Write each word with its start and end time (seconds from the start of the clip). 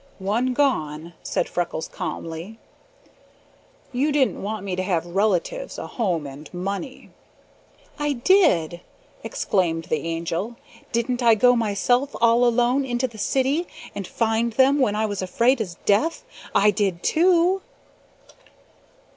"One 0.17 0.53
gone," 0.53 1.13
said 1.21 1.47
Freckles 1.47 1.87
calmly. 1.87 2.57
"You 3.91 4.11
didn't 4.11 4.41
want 4.41 4.65
me 4.65 4.75
to 4.75 4.81
have 4.81 5.05
relatives, 5.05 5.77
a 5.77 5.85
home, 5.85 6.25
and 6.25 6.51
money." 6.51 7.11
"I 7.99 8.13
did!" 8.13 8.81
exclaimed 9.23 9.83
the 9.91 9.99
Angel. 9.99 10.55
"Didn't 10.91 11.21
I 11.21 11.35
go 11.35 11.55
myself, 11.55 12.15
all 12.19 12.45
alone, 12.45 12.83
into 12.83 13.07
the 13.07 13.19
city, 13.19 13.67
and 13.93 14.07
find 14.07 14.53
them 14.53 14.79
when 14.79 14.95
I 14.95 15.05
was 15.05 15.21
afraid 15.21 15.61
as 15.61 15.75
death? 15.85 16.23
I 16.55 16.71
did 16.71 17.03
too!" 17.03 17.61